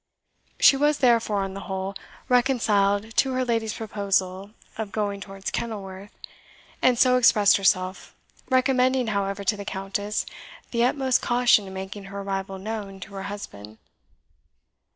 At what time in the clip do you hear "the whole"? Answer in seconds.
1.53-1.93